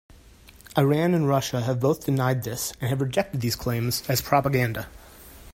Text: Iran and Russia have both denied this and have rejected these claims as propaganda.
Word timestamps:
Iran 0.75 1.13
and 1.13 1.27
Russia 1.27 1.61
have 1.61 1.79
both 1.79 2.05
denied 2.07 2.41
this 2.43 2.73
and 2.81 2.89
have 2.89 3.01
rejected 3.01 3.41
these 3.41 3.55
claims 3.55 4.01
as 4.09 4.19
propaganda. 4.19 4.87